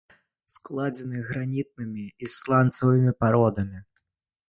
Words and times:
Складзены 0.53 1.19
гранітнымі 1.27 2.09
і 2.23 2.33
сланцавымі 2.39 3.17
пародамі. 3.25 3.79